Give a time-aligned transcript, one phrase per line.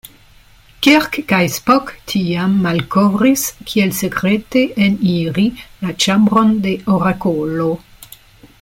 [0.85, 5.47] Kirk kaj Spock tiam malkovris kiel sekrete eniri
[5.85, 7.69] la ĉambron de Orakolo.